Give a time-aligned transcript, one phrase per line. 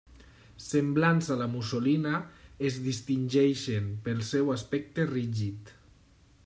[0.67, 2.13] Semblants a la mussolina,
[2.69, 5.73] es distingeixen pel seu aspecte rígid.